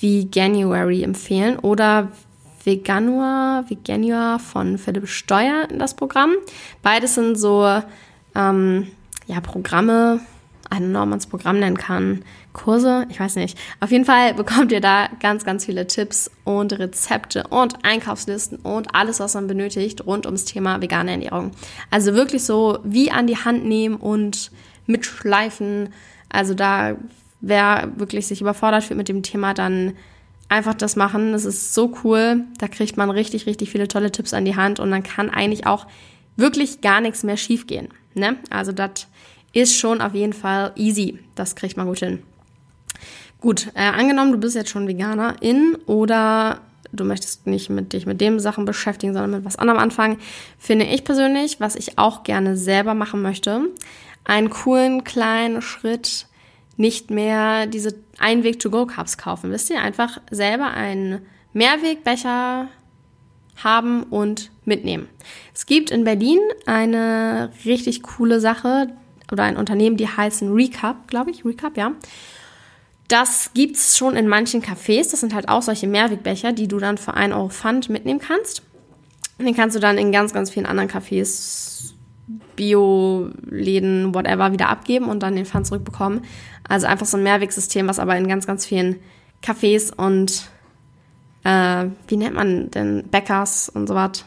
Veganuary 0.01 1.03
empfehlen 1.03 1.59
oder 1.59 2.13
Veganua, 2.65 3.65
Veganua 3.69 4.39
von 4.39 4.79
Philipp 4.79 5.09
Steuer 5.09 5.69
in 5.71 5.79
das 5.79 5.95
Programm. 5.95 6.33
Beides 6.83 7.15
sind 7.15 7.37
so 7.37 7.83
ähm, 8.35 8.89
ja, 9.27 9.41
Programme, 9.41 10.21
einen 10.71 10.93
Normans 10.93 11.27
Programm 11.27 11.59
nennen 11.61 11.77
kann, 11.77 12.25
Kurse, 12.53 13.07
ich 13.11 13.21
weiß 13.21 13.37
nicht. 13.37 13.59
Auf 13.81 13.91
jeden 13.91 14.05
Fall 14.05 14.35
bekommt 14.35 14.73
ihr 14.73 14.81
da 14.81 15.09
ganz, 15.21 15.45
ganz 15.45 15.67
viele 15.67 15.87
Tipps 15.87 16.31
und 16.45 16.73
Rezepte 16.79 17.45
und 17.51 17.85
Einkaufslisten 17.85 18.59
und 18.59 18.95
alles, 18.95 19.21
was 19.21 19.35
man 19.35 19.47
benötigt 19.47 20.07
rund 20.07 20.25
ums 20.25 20.45
Thema 20.45 20.81
vegane 20.81 21.11
Ernährung. 21.13 21.51
Also 21.91 22.15
wirklich 22.15 22.45
so 22.45 22.79
wie 22.85 23.11
an 23.11 23.27
die 23.27 23.37
Hand 23.37 23.65
nehmen 23.65 23.97
und 23.97 24.51
mitschleifen. 24.87 25.91
Also 26.29 26.55
da, 26.55 26.97
wer 27.41 27.91
wirklich 27.97 28.27
sich 28.27 28.41
überfordert 28.41 28.85
fühlt 28.85 28.99
mit 28.99 29.09
dem 29.09 29.23
Thema, 29.23 29.53
dann 29.53 29.95
einfach 30.55 30.75
das 30.75 30.97
machen. 30.97 31.33
Das 31.33 31.45
ist 31.45 31.75
so 31.75 31.93
cool. 32.05 32.45
Da 32.59 32.69
kriegt 32.69 32.97
man 32.97 33.11
richtig, 33.11 33.47
richtig 33.47 33.71
viele 33.71 33.89
tolle 33.89 34.13
Tipps 34.13 34.33
an 34.33 34.45
die 34.45 34.57
Hand 34.57 34.81
und 34.81 34.91
dann 34.91 35.03
kann 35.03 35.29
eigentlich 35.29 35.67
auch 35.67 35.87
wirklich 36.37 36.81
gar 36.81 37.01
nichts 37.01 37.23
mehr 37.23 37.37
schiefgehen. 37.37 37.89
Ne? 38.15 38.37
Also 38.51 38.73
das 38.73 39.09
ist 39.53 39.77
schon 39.77 40.01
auf 40.01 40.15
jeden 40.15 40.33
Fall 40.33 40.73
easy. 40.77 41.19
Das 41.35 41.57
kriegt 41.57 41.77
man 41.77 41.87
gut 41.87 41.99
hin. 41.99 42.23
Gut, 43.41 43.69
äh, 43.75 43.83
angenommen, 43.83 44.33
du 44.33 44.39
bist 44.39 44.57
jetzt 44.57 44.71
schon 44.71 44.89
Veganerin 44.89 45.77
oder 45.87 46.61
du 46.93 47.05
möchtest 47.05 47.47
nicht 47.47 47.69
mit 47.69 47.93
dich 47.93 48.07
mit 48.07 48.21
dem 48.21 48.39
Sachen 48.39 48.65
beschäftigen, 48.65 49.13
sondern 49.13 49.33
mit 49.33 49.45
was 49.45 49.57
anderem 49.57 49.81
anfangen, 49.81 50.19
finde 50.59 50.87
ich 50.87 51.05
persönlich, 51.05 51.61
was 51.61 51.77
ich 51.77 51.99
auch 51.99 52.23
gerne 52.23 52.57
selber 52.57 52.95
machen 52.95 53.21
möchte, 53.21 53.69
einen 54.25 54.49
coolen 54.49 55.05
kleinen 55.05 55.61
Schritt, 55.61 56.27
nicht 56.77 57.11
mehr 57.11 57.67
diese 57.67 57.95
Einweg-to-go-Cups 58.19 59.19
kaufen. 59.19 59.51
Wisst 59.51 59.71
ihr, 59.71 59.81
einfach 59.81 60.21
selber 60.31 60.73
einen 60.73 61.27
Mehrwegbecher 61.53 62.69
haben 63.63 64.03
und 64.05 64.51
mitnehmen. 64.65 65.09
Es 65.55 65.67
gibt 65.67 65.91
in 65.91 66.05
Berlin 66.05 66.41
eine 66.67 67.53
richtig 67.65 68.03
coole 68.03 68.41
Sache 68.41 68.89
oder 69.31 69.45
ein 69.45 69.57
Unternehmen, 69.57 69.97
die 69.97 70.09
heißen 70.09 70.53
Recap, 70.53 71.09
glaube 71.09 71.31
ich, 71.31 71.45
Recap, 71.45 71.77
ja. 71.77 71.93
Das 73.09 73.53
gibt's 73.55 73.97
schon 73.99 74.17
in 74.17 74.27
manchen 74.29 74.63
Cafés. 74.63 75.11
Das 75.11 75.21
sind 75.21 75.35
halt 75.35 75.49
auch 75.49 75.63
solche 75.63 75.87
Mehrwegbecher, 75.87 76.53
die 76.53 76.69
du 76.69 76.79
dann 76.79 76.99
für 76.99 77.15
1 77.15 77.35
Euro 77.35 77.51
Pfand 77.51 77.91
mitnehmen 77.91 78.19
kannst. 78.19 78.63
Den 79.39 79.55
kannst 79.55 79.77
du 79.77 79.81
dann 79.81 79.99
in 79.99 80.11
ganz, 80.11 80.33
ganz 80.33 80.51
vielen 80.51 80.67
anderen 80.67 80.89
Cafés, 80.89 81.94
Bio-Läden, 82.57 84.15
whatever, 84.15 84.53
wieder 84.53 84.69
abgeben 84.69 85.07
und 85.07 85.23
dann 85.23 85.37
den 85.37 85.47
Pfand 85.47 85.67
zurückbekommen. 85.67 86.23
Also 86.67 86.87
einfach 86.87 87.07
so 87.07 87.17
ein 87.17 87.23
Mehrwegsystem, 87.23 87.87
was 87.89 87.99
aber 87.99 88.17
in 88.17 88.29
ganz, 88.29 88.47
ganz 88.47 88.65
vielen 88.65 88.97
Cafés 89.43 89.93
und 89.95 90.49
äh, 91.45 91.91
wie 92.09 92.17
nennt 92.17 92.35
man 92.35 92.71
denn 92.71 93.05
Bäckers 93.11 93.69
und 93.69 93.87
so 93.87 93.95
was 93.95 94.25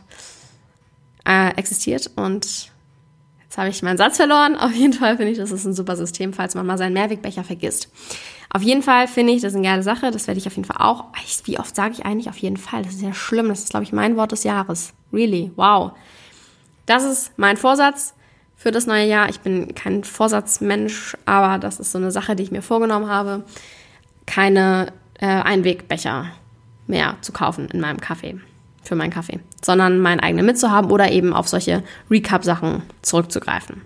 äh, 1.25 1.49
existiert. 1.55 2.11
Und 2.15 2.71
jetzt 3.43 3.57
habe 3.57 3.69
ich 3.69 3.81
meinen 3.81 3.97
Satz 3.97 4.17
verloren. 4.17 4.55
Auf 4.55 4.73
jeden 4.73 4.93
Fall 4.93 5.17
finde 5.17 5.31
ich, 5.31 5.37
das 5.37 5.51
ist 5.51 5.65
ein 5.65 5.73
super 5.73 5.95
System, 5.95 6.33
falls 6.33 6.55
man 6.55 6.65
mal 6.65 6.77
seinen 6.77 6.93
Mehrwegbecher 6.93 7.43
vergisst. 7.43 7.89
Auf 8.49 8.61
jeden 8.61 8.81
Fall 8.81 9.07
finde 9.07 9.33
ich 9.33 9.41
das 9.41 9.55
eine 9.55 9.63
geile 9.63 9.83
Sache. 9.83 10.11
Das 10.11 10.27
werde 10.27 10.39
ich 10.39 10.47
auf 10.47 10.55
jeden 10.55 10.67
Fall 10.67 10.85
auch. 10.85 11.05
Wie 11.43 11.59
oft 11.59 11.75
sage 11.75 11.93
ich 11.93 12.05
eigentlich 12.05 12.29
auf 12.29 12.37
jeden 12.37 12.57
Fall? 12.57 12.83
Das 12.83 12.93
ist 12.93 13.01
ja 13.01 13.13
schlimm. 13.13 13.49
Das 13.49 13.59
ist, 13.59 13.71
glaube 13.71 13.83
ich, 13.83 13.91
mein 13.91 14.15
Wort 14.15 14.31
des 14.31 14.43
Jahres. 14.43 14.93
Really. 15.11 15.51
Wow. 15.55 15.91
Das 16.87 17.03
ist 17.03 17.37
mein 17.37 17.57
Vorsatz 17.57 18.15
für 18.55 18.71
das 18.71 18.87
neue 18.87 19.05
Jahr. 19.05 19.29
Ich 19.29 19.41
bin 19.41 19.75
kein 19.75 20.03
Vorsatzmensch, 20.03 21.15
aber 21.25 21.59
das 21.59 21.79
ist 21.79 21.91
so 21.91 21.99
eine 21.99 22.11
Sache, 22.11 22.35
die 22.35 22.43
ich 22.43 22.51
mir 22.51 22.63
vorgenommen 22.63 23.07
habe. 23.07 23.43
Keine 24.25 24.93
äh, 25.19 25.27
Einwegbecher 25.27 26.27
mehr 26.87 27.17
zu 27.21 27.33
kaufen 27.33 27.67
in 27.71 27.81
meinem 27.81 27.99
Kaffee. 27.99 28.39
Für 28.83 28.95
meinen 28.95 29.11
Kaffee. 29.11 29.41
Sondern 29.61 29.99
meinen 29.99 30.21
eigenen 30.21 30.45
mitzuhaben 30.45 30.89
oder 30.89 31.11
eben 31.11 31.33
auf 31.33 31.49
solche 31.49 31.83
Recap-Sachen 32.09 32.83
zurückzugreifen. 33.01 33.81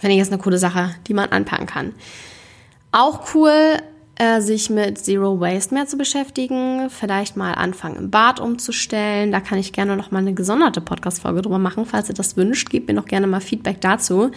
Finde 0.00 0.14
ich 0.14 0.18
jetzt 0.18 0.32
eine 0.32 0.42
coole 0.42 0.58
Sache, 0.58 0.94
die 1.06 1.14
man 1.14 1.30
anpacken 1.30 1.66
kann. 1.66 1.94
Auch 2.90 3.34
cool 3.34 3.78
äh, 4.18 4.40
sich 4.40 4.70
mit 4.70 4.98
Zero 4.98 5.40
Waste 5.40 5.74
mehr 5.74 5.86
zu 5.86 5.98
beschäftigen, 5.98 6.88
vielleicht 6.88 7.36
mal 7.36 7.52
anfangen 7.52 7.96
im 7.96 8.10
Bad 8.10 8.40
umzustellen. 8.40 9.30
Da 9.30 9.40
kann 9.40 9.58
ich 9.58 9.74
gerne 9.74 9.94
noch 9.94 10.10
mal 10.10 10.20
eine 10.20 10.32
gesonderte 10.32 10.80
Podcast-Folge 10.80 11.42
drüber 11.42 11.58
machen, 11.58 11.84
falls 11.84 12.08
ihr 12.08 12.14
das 12.14 12.36
wünscht. 12.36 12.70
Gebt 12.70 12.88
mir 12.88 12.94
noch 12.94 13.04
gerne 13.04 13.26
mal 13.26 13.40
Feedback 13.40 13.80
dazu. 13.82 14.30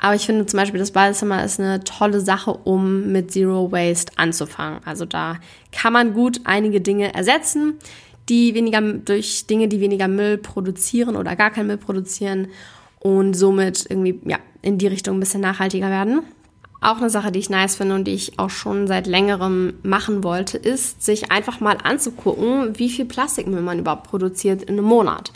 Aber 0.00 0.14
ich 0.14 0.26
finde 0.26 0.44
zum 0.44 0.58
Beispiel, 0.58 0.78
das 0.78 0.90
Badezimmer 0.90 1.42
ist 1.44 1.58
eine 1.58 1.82
tolle 1.82 2.20
Sache, 2.20 2.52
um 2.52 3.10
mit 3.10 3.32
Zero 3.32 3.72
Waste 3.72 4.12
anzufangen. 4.16 4.80
Also 4.84 5.06
da 5.06 5.38
kann 5.70 5.94
man 5.94 6.12
gut 6.12 6.40
einige 6.44 6.82
Dinge 6.82 7.14
ersetzen, 7.14 7.78
die 8.28 8.54
weniger 8.54 8.82
durch 8.82 9.46
Dinge, 9.46 9.66
die 9.66 9.80
weniger 9.80 10.08
Müll 10.08 10.36
produzieren 10.36 11.16
oder 11.16 11.36
gar 11.36 11.50
keinen 11.50 11.68
Müll 11.68 11.78
produzieren 11.78 12.48
und 13.00 13.32
somit 13.32 13.86
irgendwie 13.88 14.20
ja 14.26 14.38
in 14.60 14.76
die 14.76 14.86
Richtung 14.88 15.16
ein 15.16 15.20
bisschen 15.20 15.40
nachhaltiger 15.40 15.88
werden. 15.88 16.22
Auch 16.82 16.98
eine 16.98 17.10
Sache, 17.10 17.30
die 17.30 17.38
ich 17.38 17.48
nice 17.48 17.76
finde 17.76 17.94
und 17.94 18.04
die 18.04 18.14
ich 18.14 18.38
auch 18.38 18.50
schon 18.50 18.86
seit 18.88 19.06
längerem 19.06 19.74
machen 19.82 20.24
wollte, 20.24 20.58
ist, 20.58 21.02
sich 21.02 21.30
einfach 21.30 21.60
mal 21.60 21.78
anzugucken, 21.82 22.78
wie 22.78 22.90
viel 22.90 23.04
Plastikmüll 23.04 23.62
man 23.62 23.78
überhaupt 23.78 24.08
produziert 24.08 24.62
in 24.62 24.78
einem 24.78 24.84
Monat. 24.84 25.32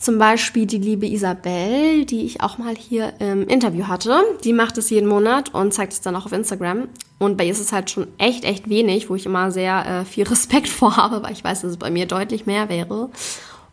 Zum 0.00 0.18
Beispiel 0.18 0.66
die 0.66 0.78
liebe 0.78 1.06
Isabel, 1.06 2.04
die 2.04 2.24
ich 2.24 2.40
auch 2.40 2.56
mal 2.58 2.74
hier 2.74 3.14
im 3.20 3.46
Interview 3.46 3.86
hatte. 3.86 4.22
Die 4.44 4.54
macht 4.54 4.78
es 4.78 4.88
jeden 4.88 5.08
Monat 5.08 5.54
und 5.54 5.74
zeigt 5.74 5.92
es 5.92 6.00
dann 6.00 6.16
auch 6.16 6.24
auf 6.24 6.32
Instagram. 6.32 6.88
Und 7.18 7.36
bei 7.36 7.44
ihr 7.44 7.52
ist 7.52 7.60
es 7.60 7.72
halt 7.72 7.90
schon 7.90 8.06
echt, 8.16 8.44
echt 8.44 8.70
wenig, 8.70 9.10
wo 9.10 9.14
ich 9.14 9.26
immer 9.26 9.50
sehr 9.50 9.86
äh, 9.86 10.04
viel 10.06 10.24
Respekt 10.28 10.68
vor 10.68 10.96
habe, 10.96 11.22
weil 11.22 11.32
ich 11.32 11.44
weiß, 11.44 11.62
dass 11.62 11.72
es 11.72 11.76
bei 11.76 11.90
mir 11.90 12.06
deutlich 12.06 12.46
mehr 12.46 12.68
wäre. 12.68 13.10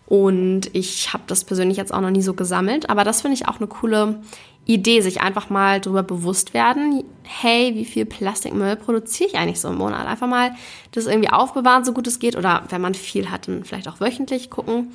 Und 0.06 0.70
ich 0.74 1.14
habe 1.14 1.24
das 1.28 1.44
persönlich 1.44 1.78
jetzt 1.78 1.94
auch 1.94 2.02
noch 2.02 2.12
nie 2.12 2.22
so 2.22 2.34
gesammelt. 2.34 2.90
Aber 2.90 3.04
das 3.04 3.22
finde 3.22 3.36
ich 3.36 3.48
auch 3.48 3.58
eine 3.58 3.68
coole 3.68 4.22
Idee, 4.68 5.02
sich 5.02 5.22
einfach 5.22 5.50
mal 5.50 5.80
darüber 5.80 6.04
bewusst 6.04 6.54
werden, 6.54 7.04
hey, 7.24 7.74
wie 7.74 7.86
viel 7.86 8.06
Plastikmüll 8.06 8.76
produziere 8.76 9.30
ich 9.30 9.38
eigentlich 9.38 9.62
so 9.62 9.70
im 9.70 9.78
Monat? 9.78 10.06
Einfach 10.06 10.28
mal 10.28 10.52
das 10.92 11.06
irgendwie 11.06 11.30
aufbewahren, 11.30 11.86
so 11.86 11.94
gut 11.94 12.06
es 12.06 12.20
geht. 12.20 12.36
Oder 12.36 12.64
wenn 12.70 12.82
man 12.82 12.94
viel 12.94 13.32
hat, 13.32 13.48
dann 13.48 13.64
vielleicht 13.64 13.88
auch 13.88 14.02
wöchentlich 14.02 14.50
gucken 14.50 14.92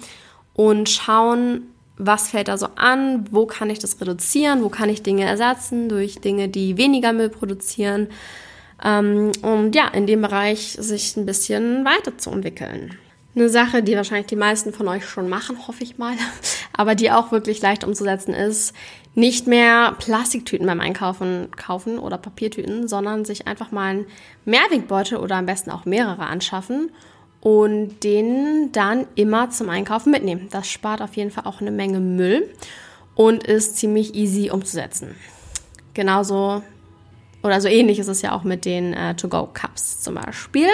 und 0.54 0.90
schauen, 0.90 1.62
was 1.96 2.30
fällt 2.30 2.48
da 2.48 2.58
so 2.58 2.68
an, 2.76 3.26
wo 3.30 3.46
kann 3.46 3.70
ich 3.70 3.78
das 3.78 4.00
reduzieren, 4.00 4.62
wo 4.62 4.68
kann 4.68 4.88
ich 4.88 5.02
Dinge 5.02 5.24
ersetzen 5.24 5.88
durch 5.88 6.16
Dinge, 6.16 6.48
die 6.48 6.76
weniger 6.76 7.12
Müll 7.12 7.28
produzieren. 7.28 8.08
Ähm, 8.84 9.32
und 9.42 9.74
ja, 9.74 9.88
in 9.88 10.06
dem 10.06 10.22
Bereich 10.22 10.76
sich 10.78 11.16
ein 11.16 11.26
bisschen 11.26 11.84
weiterzuentwickeln. 11.84 12.96
Eine 13.34 13.48
Sache, 13.48 13.82
die 13.82 13.96
wahrscheinlich 13.96 14.26
die 14.26 14.36
meisten 14.36 14.74
von 14.74 14.88
euch 14.88 15.06
schon 15.06 15.28
machen, 15.28 15.66
hoffe 15.66 15.82
ich 15.82 15.96
mal, 15.96 16.14
aber 16.74 16.94
die 16.94 17.10
auch 17.10 17.32
wirklich 17.32 17.62
leicht 17.62 17.84
umzusetzen 17.84 18.34
ist, 18.34 18.74
nicht 19.14 19.46
mehr 19.46 19.94
Plastiktüten 19.98 20.66
beim 20.66 20.80
Einkaufen 20.80 21.48
kaufen 21.56 21.98
oder 21.98 22.16
Papiertüten, 22.16 22.88
sondern 22.88 23.24
sich 23.24 23.46
einfach 23.46 23.70
mal 23.70 23.90
einen 23.90 24.06
Mehrwegbeutel 24.44 25.18
oder 25.18 25.36
am 25.36 25.46
besten 25.46 25.70
auch 25.70 25.84
mehrere 25.84 26.24
anschaffen 26.24 26.90
und 27.40 28.04
den 28.04 28.70
dann 28.72 29.06
immer 29.14 29.50
zum 29.50 29.68
Einkaufen 29.68 30.10
mitnehmen. 30.10 30.48
Das 30.50 30.68
spart 30.68 31.02
auf 31.02 31.14
jeden 31.14 31.30
Fall 31.30 31.44
auch 31.44 31.60
eine 31.60 31.72
Menge 31.72 32.00
Müll 32.00 32.48
und 33.14 33.44
ist 33.44 33.76
ziemlich 33.76 34.14
easy 34.14 34.50
umzusetzen. 34.50 35.14
Genauso 35.92 36.62
oder 37.42 37.60
so 37.60 37.68
ähnlich 37.68 37.98
ist 37.98 38.08
es 38.08 38.22
ja 38.22 38.32
auch 38.32 38.44
mit 38.44 38.64
den 38.64 38.94
äh, 38.94 39.14
To-Go-Cups 39.14 40.00
zum 40.00 40.14
Beispiel. 40.14 40.68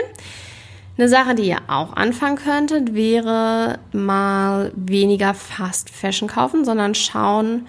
Eine 0.96 1.08
Sache, 1.08 1.34
die 1.34 1.48
ihr 1.48 1.62
auch 1.68 1.94
anfangen 1.94 2.36
könntet, 2.36 2.94
wäre 2.94 3.78
mal 3.92 4.72
weniger 4.74 5.32
Fast 5.32 5.90
Fashion 5.90 6.28
kaufen, 6.28 6.64
sondern 6.64 6.94
schauen, 6.94 7.66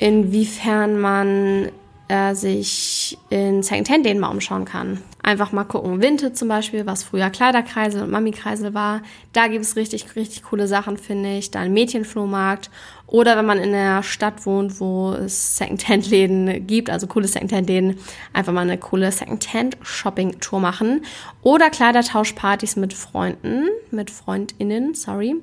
inwiefern 0.00 0.98
man 0.98 1.70
äh, 2.08 2.34
sich 2.34 3.18
in 3.28 3.62
Secondhand-Läden 3.62 4.18
mal 4.18 4.30
umschauen 4.30 4.64
kann. 4.64 5.02
Einfach 5.22 5.52
mal 5.52 5.64
gucken, 5.64 6.00
Vinted 6.00 6.36
zum 6.38 6.48
Beispiel, 6.48 6.86
was 6.86 7.04
früher 7.04 7.28
Kleiderkreisel 7.28 8.02
und 8.02 8.10
Mami-Kreisel 8.10 8.72
war. 8.72 9.02
Da 9.34 9.46
gibt 9.48 9.62
es 9.62 9.76
richtig, 9.76 10.16
richtig 10.16 10.42
coole 10.44 10.66
Sachen, 10.66 10.96
finde 10.96 11.36
ich. 11.36 11.50
Dann 11.50 11.74
Mädchenflohmarkt. 11.74 12.70
Oder 13.06 13.36
wenn 13.36 13.44
man 13.44 13.58
in 13.58 13.72
der 13.72 14.02
Stadt 14.02 14.46
wohnt, 14.46 14.80
wo 14.80 15.12
es 15.12 15.58
Secondhand-Läden 15.58 16.66
gibt, 16.66 16.88
also 16.88 17.06
coole 17.06 17.28
Secondhand-Läden, 17.28 17.98
einfach 18.32 18.54
mal 18.54 18.62
eine 18.62 18.78
coole 18.78 19.12
Secondhand-Shopping-Tour 19.12 20.60
machen. 20.60 21.04
Oder 21.42 21.68
Kleidertauschpartys 21.68 22.76
mit 22.76 22.94
Freunden, 22.94 23.68
mit 23.90 24.10
FreundInnen, 24.10 24.94
sorry 24.94 25.36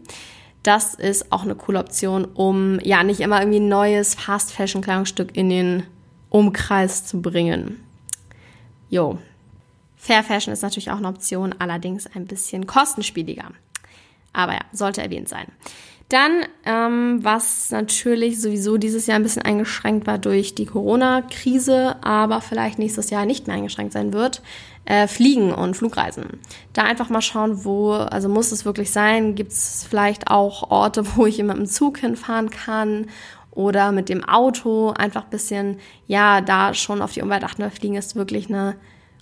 das 0.67 0.93
ist 0.95 1.31
auch 1.31 1.43
eine 1.43 1.55
coole 1.55 1.79
Option, 1.79 2.25
um 2.25 2.79
ja 2.81 3.01
nicht 3.03 3.21
immer 3.21 3.39
irgendwie 3.39 3.61
ein 3.61 3.69
neues 3.69 4.15
Fast 4.15 4.51
Fashion 4.51 4.81
Kleidungsstück 4.81 5.37
in 5.37 5.49
den 5.49 5.83
Umkreis 6.29 7.05
zu 7.05 7.21
bringen. 7.21 7.81
Jo. 8.89 9.17
Fair 9.95 10.23
Fashion 10.23 10.51
ist 10.51 10.63
natürlich 10.63 10.91
auch 10.91 10.97
eine 10.97 11.07
Option, 11.07 11.55
allerdings 11.57 12.05
ein 12.07 12.27
bisschen 12.27 12.67
kostenspieliger. 12.67 13.51
Aber 14.33 14.53
ja, 14.53 14.61
sollte 14.73 15.01
erwähnt 15.01 15.29
sein. 15.29 15.47
Dann, 16.09 16.45
ähm, 16.63 17.19
was 17.21 17.69
natürlich 17.71 18.41
sowieso 18.41 18.77
dieses 18.77 19.07
Jahr 19.07 19.19
ein 19.19 19.23
bisschen 19.23 19.41
eingeschränkt 19.41 20.07
war 20.07 20.17
durch 20.17 20.55
die 20.55 20.65
Corona-Krise, 20.65 21.97
aber 22.01 22.39
vielleicht 22.39 22.79
nächstes 22.79 23.09
Jahr 23.09 23.25
nicht 23.25 23.47
mehr 23.47 23.57
eingeschränkt 23.57 23.91
sein 23.91 24.13
wird, 24.13 24.41
äh, 24.85 25.07
Fliegen 25.07 25.51
und 25.51 25.75
Flugreisen. 25.75 26.39
Da 26.71 26.83
einfach 26.83 27.09
mal 27.09 27.21
schauen, 27.21 27.65
wo, 27.65 27.91
also 27.91 28.29
muss 28.29 28.53
es 28.53 28.63
wirklich 28.63 28.91
sein? 28.91 29.35
Gibt 29.35 29.51
es 29.51 29.85
vielleicht 29.89 30.29
auch 30.31 30.71
Orte, 30.71 31.03
wo 31.17 31.25
ich 31.25 31.39
immer 31.39 31.55
im 31.55 31.65
Zug 31.65 31.97
hinfahren 31.97 32.51
kann 32.51 33.07
oder 33.51 33.91
mit 33.91 34.07
dem 34.07 34.23
Auto? 34.23 34.91
Einfach 34.91 35.25
ein 35.25 35.29
bisschen, 35.29 35.79
ja, 36.05 36.39
da 36.39 36.73
schon 36.73 37.01
auf 37.01 37.11
die 37.11 37.21
Umwelt 37.21 37.43
achten, 37.43 37.63
weil 37.63 37.71
Fliegen 37.71 37.95
ist 37.95 38.15
wirklich 38.15 38.47
eine 38.47 38.77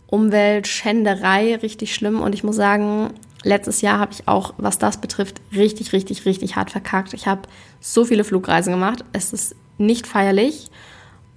Umweltschänderei, 0.06 1.56
richtig 1.56 1.96
schlimm. 1.96 2.22
Und 2.22 2.36
ich 2.36 2.44
muss 2.44 2.58
sagen, 2.58 3.10
letztes 3.46 3.82
Jahr 3.82 4.00
habe 4.00 4.12
ich 4.12 4.28
auch, 4.28 4.54
was 4.58 4.78
das 4.78 5.00
betrifft, 5.00 5.40
richtig, 5.56 5.94
richtig, 5.94 6.26
richtig 6.26 6.56
hart 6.56 6.72
verkackt. 6.72 7.14
Ich 7.14 7.28
habe 7.28 7.44
so 7.80 8.04
viele 8.04 8.24
Flugreisen 8.24 8.74
gemacht. 8.74 9.06
Es 9.14 9.32
ist 9.32 9.56
nicht 9.78 10.08
feierlich. 10.08 10.70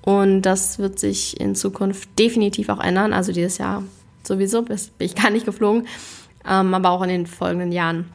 Und 0.03 0.43
das 0.43 0.79
wird 0.79 0.99
sich 0.99 1.39
in 1.39 1.55
Zukunft 1.55 2.09
definitiv 2.19 2.71
auch 2.71 2.81
ändern. 2.81 3.13
Also 3.13 3.33
dieses 3.33 3.59
Jahr 3.59 3.85
sowieso 4.23 4.63
bin 4.63 4.79
ich 4.99 5.15
gar 5.15 5.31
nicht 5.31 5.47
geflogen, 5.47 5.87
ähm, 6.49 6.75
aber 6.75 6.91
auch 6.91 7.03
in 7.03 7.09
den 7.09 7.27
folgenden 7.27 7.73
Jahren 7.73 8.07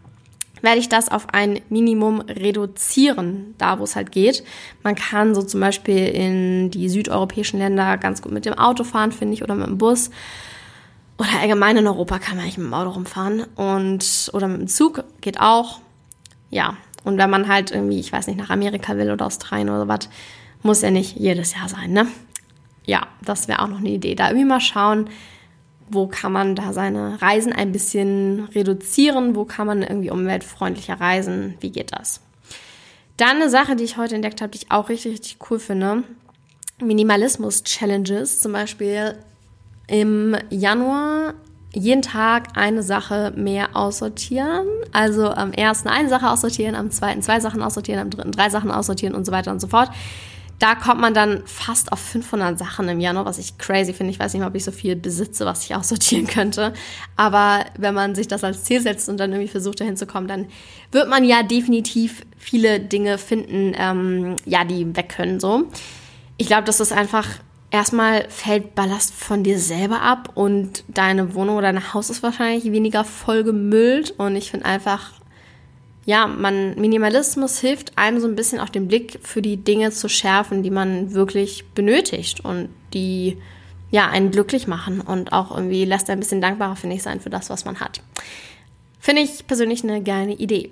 werde 0.61 0.79
ich 0.79 0.87
das 0.87 1.09
auf 1.09 1.27
ein 1.33 1.59
Minimum 1.69 2.21
reduzieren, 2.21 3.53
da 3.57 3.79
wo 3.79 3.83
es 3.83 3.95
halt 3.95 4.11
geht. 4.11 4.43
Man 4.81 4.95
kann 4.95 5.35
so 5.35 5.43
zum 5.43 5.59
Beispiel 5.59 6.07
in 6.07 6.71
die 6.71 6.87
südeuropäischen 6.87 7.59
Länder 7.59 7.97
ganz 7.97 8.21
gut 8.21 8.31
mit 8.31 8.45
dem 8.45 8.53
Auto 8.53 8.85
fahren, 8.85 9.11
finde 9.11 9.33
ich, 9.33 9.43
oder 9.43 9.55
mit 9.55 9.67
dem 9.67 9.77
Bus. 9.77 10.09
Oder 11.17 11.39
allgemein 11.39 11.77
in 11.77 11.87
Europa 11.87 12.19
kann 12.19 12.35
man 12.35 12.45
eigentlich 12.45 12.57
mit 12.57 12.67
dem 12.67 12.73
Auto 12.73 12.91
rumfahren. 12.91 13.43
Und, 13.55 14.29
oder 14.33 14.47
mit 14.47 14.61
dem 14.61 14.67
Zug 14.67 15.03
geht 15.21 15.39
auch. 15.39 15.79
Ja. 16.49 16.77
Und 17.03 17.17
wenn 17.17 17.29
man 17.29 17.47
halt 17.47 17.71
irgendwie, 17.71 17.99
ich 17.99 18.11
weiß 18.11 18.27
nicht, 18.27 18.37
nach 18.37 18.49
Amerika 18.49 18.97
will 18.97 19.11
oder 19.11 19.25
Australien 19.25 19.69
oder 19.69 19.87
was, 19.87 20.09
muss 20.61 20.81
ja 20.81 20.91
nicht 20.91 21.17
jedes 21.17 21.53
Jahr 21.53 21.67
sein, 21.67 21.91
ne? 21.91 22.07
Ja, 22.85 23.07
das 23.21 23.47
wäre 23.47 23.61
auch 23.61 23.67
noch 23.67 23.79
eine 23.79 23.89
Idee. 23.89 24.15
Da 24.15 24.27
irgendwie 24.27 24.45
mal 24.45 24.61
schauen, 24.61 25.09
wo 25.89 26.07
kann 26.07 26.31
man 26.31 26.55
da 26.55 26.73
seine 26.73 27.21
Reisen 27.21 27.53
ein 27.53 27.71
bisschen 27.71 28.45
reduzieren, 28.55 29.35
wo 29.35 29.45
kann 29.45 29.67
man 29.67 29.81
irgendwie 29.83 30.11
umweltfreundlicher 30.11 30.99
reisen, 30.99 31.55
wie 31.59 31.71
geht 31.71 31.91
das? 31.93 32.21
Dann 33.17 33.37
eine 33.37 33.49
Sache, 33.49 33.75
die 33.75 33.83
ich 33.83 33.97
heute 33.97 34.15
entdeckt 34.15 34.41
habe, 34.41 34.51
die 34.51 34.59
ich 34.59 34.71
auch 34.71 34.89
richtig, 34.89 35.13
richtig 35.13 35.37
cool 35.49 35.59
finde. 35.59 36.03
Minimalismus-Challenges, 36.81 38.39
zum 38.39 38.53
Beispiel 38.53 39.15
im 39.87 40.35
Januar 40.49 41.33
jeden 41.73 42.01
Tag 42.01 42.49
eine 42.55 42.83
Sache 42.83 43.33
mehr 43.35 43.75
aussortieren. 43.75 44.67
Also 44.91 45.29
am 45.29 45.51
ersten 45.51 45.89
eine 45.89 46.09
Sache 46.09 46.29
aussortieren, 46.29 46.75
am 46.75 46.91
zweiten 46.91 47.21
zwei 47.21 47.39
Sachen 47.39 47.61
aussortieren, 47.61 47.99
am 47.99 48.09
dritten 48.09 48.31
drei 48.31 48.49
Sachen 48.49 48.71
aussortieren 48.71 49.15
und 49.15 49.25
so 49.25 49.31
weiter 49.31 49.51
und 49.51 49.59
so 49.59 49.67
fort. 49.67 49.89
Da 50.59 50.75
kommt 50.75 51.01
man 51.01 51.13
dann 51.13 51.41
fast 51.45 51.91
auf 51.91 51.99
500 51.99 52.57
Sachen 52.57 52.87
im 52.87 52.99
Januar, 52.99 53.25
was 53.25 53.37
ich 53.37 53.57
crazy 53.57 53.91
finde. 53.91 54.11
Ich 54.11 54.19
weiß 54.19 54.33
nicht 54.33 54.41
mal, 54.41 54.47
ob 54.47 54.55
ich 54.55 54.63
so 54.63 54.71
viel 54.71 54.95
besitze, 54.95 55.45
was 55.45 55.65
ich 55.65 55.75
aussortieren 55.75 56.27
könnte. 56.27 56.73
Aber 57.17 57.65
wenn 57.77 57.93
man 57.93 58.15
sich 58.15 58.27
das 58.27 58.43
als 58.43 58.63
Ziel 58.63 58.79
setzt 58.79 59.09
und 59.09 59.17
dann 59.17 59.31
irgendwie 59.31 59.49
versucht, 59.49 59.81
dahin 59.81 59.97
zu 59.97 60.05
kommen, 60.05 60.27
dann 60.27 60.45
wird 60.91 61.09
man 61.09 61.25
ja 61.25 61.43
definitiv 61.43 62.21
viele 62.37 62.79
Dinge 62.79 63.17
finden, 63.17 63.73
ähm, 63.77 64.35
ja, 64.45 64.63
die 64.63 64.95
weg 64.95 65.09
können, 65.09 65.39
so. 65.39 65.63
Ich 66.37 66.47
glaube, 66.47 66.63
das 66.63 66.79
ist 66.79 66.93
einfach 66.93 67.27
erstmal 67.73 68.29
fällt 68.29 68.75
Ballast 68.75 69.13
von 69.15 69.43
dir 69.43 69.57
selber 69.57 70.01
ab 70.01 70.29
und 70.35 70.83
deine 70.87 71.33
Wohnung 71.33 71.57
oder 71.57 71.73
dein 71.73 71.93
Haus 71.93 72.11
ist 72.11 72.21
wahrscheinlich 72.21 72.71
weniger 72.71 73.03
vollgemüllt 73.03 74.11
und 74.11 74.35
ich 74.35 74.51
finde 74.51 74.67
einfach, 74.67 75.11
ja, 76.05 76.27
man, 76.27 76.79
Minimalismus 76.79 77.59
hilft 77.59 77.97
einem 77.97 78.19
so 78.19 78.27
ein 78.27 78.35
bisschen 78.35 78.59
auch 78.59 78.69
den 78.69 78.87
Blick 78.87 79.19
für 79.23 79.41
die 79.41 79.57
Dinge 79.57 79.89
zu 79.89 80.07
schärfen, 80.07 80.61
die 80.61 80.69
man 80.69 81.13
wirklich 81.13 81.65
benötigt 81.73 82.45
und 82.45 82.69
die, 82.93 83.39
ja, 83.89 84.07
einen 84.07 84.29
glücklich 84.29 84.67
machen 84.67 85.01
und 85.01 85.33
auch 85.33 85.49
irgendwie 85.49 85.85
lässt 85.85 86.11
ein 86.11 86.19
bisschen 86.19 86.41
dankbarer, 86.41 86.75
finde 86.75 86.95
ich, 86.95 87.01
sein 87.01 87.21
für 87.21 87.31
das, 87.31 87.49
was 87.49 87.65
man 87.65 87.79
hat. 87.79 88.01
Finde 88.99 89.23
ich 89.23 89.47
persönlich 89.47 89.83
eine 89.83 90.03
geile 90.03 90.33
Idee. 90.33 90.71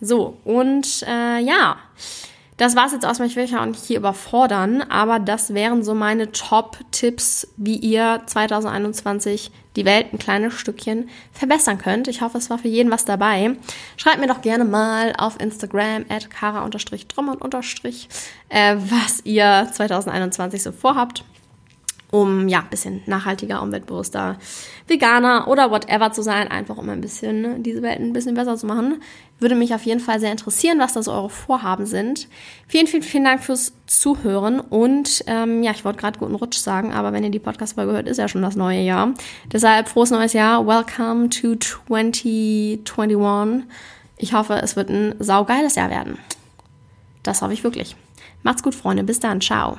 So, 0.00 0.36
und 0.44 1.02
äh, 1.08 1.40
ja, 1.40 1.78
Das 2.58 2.74
war's 2.74 2.92
jetzt 2.92 3.06
aus. 3.06 3.20
Ich 3.20 3.36
will 3.36 3.44
euch 3.44 3.56
auch 3.56 3.64
nicht 3.64 3.84
hier 3.84 3.98
überfordern, 3.98 4.82
aber 4.82 5.20
das 5.20 5.54
wären 5.54 5.84
so 5.84 5.94
meine 5.94 6.32
Top-Tipps, 6.32 7.46
wie 7.56 7.76
ihr 7.76 8.20
2021 8.26 9.52
die 9.76 9.84
Welt 9.84 10.12
ein 10.12 10.18
kleines 10.18 10.54
Stückchen 10.54 11.08
verbessern 11.32 11.78
könnt. 11.78 12.08
Ich 12.08 12.20
hoffe, 12.20 12.36
es 12.36 12.50
war 12.50 12.58
für 12.58 12.66
jeden 12.66 12.90
was 12.90 13.04
dabei. 13.04 13.56
Schreibt 13.96 14.18
mir 14.18 14.26
doch 14.26 14.42
gerne 14.42 14.64
mal 14.64 15.12
auf 15.16 15.40
Instagram 15.40 16.04
at 16.08 16.30
kara-drummond- 16.30 18.08
äh, 18.48 18.76
was 18.76 19.20
ihr 19.24 19.68
2021 19.72 20.60
so 20.60 20.72
vorhabt 20.72 21.22
um 22.10 22.48
ja 22.48 22.60
ein 22.60 22.70
bisschen 22.70 23.02
nachhaltiger, 23.06 23.62
umweltbewusster, 23.62 24.38
veganer 24.86 25.46
oder 25.48 25.70
whatever 25.70 26.10
zu 26.10 26.22
sein, 26.22 26.48
einfach 26.48 26.78
um 26.78 26.88
ein 26.88 27.00
bisschen 27.00 27.42
ne, 27.42 27.56
diese 27.58 27.82
Welt 27.82 28.00
ein 28.00 28.12
bisschen 28.12 28.34
besser 28.34 28.56
zu 28.56 28.66
machen. 28.66 29.02
Würde 29.40 29.54
mich 29.54 29.74
auf 29.74 29.84
jeden 29.84 30.00
Fall 30.00 30.18
sehr 30.18 30.32
interessieren, 30.32 30.78
was 30.78 30.94
das 30.94 31.06
eure 31.06 31.30
Vorhaben 31.30 31.86
sind. 31.86 32.28
Vielen, 32.66 32.86
vielen, 32.86 33.02
vielen 33.02 33.24
Dank 33.24 33.42
fürs 33.42 33.72
Zuhören 33.86 34.58
und 34.58 35.22
ähm, 35.26 35.62
ja, 35.62 35.72
ich 35.72 35.84
wollte 35.84 36.00
gerade 36.00 36.18
guten 36.18 36.34
Rutsch 36.34 36.58
sagen, 36.58 36.92
aber 36.92 37.12
wenn 37.12 37.24
ihr 37.24 37.30
die 37.30 37.38
Podcast-Folge 37.38 37.92
hört, 37.92 38.08
ist 38.08 38.16
ja 38.16 38.28
schon 38.28 38.42
das 38.42 38.56
neue 38.56 38.80
Jahr. 38.80 39.12
Deshalb 39.52 39.88
frohes 39.88 40.10
neues 40.10 40.32
Jahr, 40.32 40.66
welcome 40.66 41.28
to 41.28 41.56
2021. 41.56 43.64
Ich 44.16 44.32
hoffe, 44.32 44.54
es 44.54 44.76
wird 44.76 44.88
ein 44.88 45.14
saugeiles 45.18 45.76
Jahr 45.76 45.90
werden. 45.90 46.18
Das 47.22 47.42
hoffe 47.42 47.52
ich 47.52 47.62
wirklich. 47.62 47.94
Macht's 48.42 48.62
gut, 48.62 48.74
Freunde. 48.74 49.04
Bis 49.04 49.20
dann. 49.20 49.40
Ciao. 49.40 49.78